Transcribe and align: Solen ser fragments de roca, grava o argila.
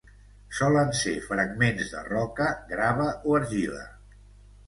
Solen 0.59 0.87
ser 0.99 1.11
fragments 1.25 1.91
de 1.95 2.01
roca, 2.07 2.47
grava 2.71 3.05
o 3.29 3.35
argila. 3.41 3.85